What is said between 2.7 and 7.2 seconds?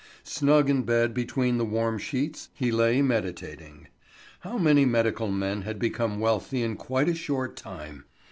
lay meditating. How many medical men had become wealthy in quite a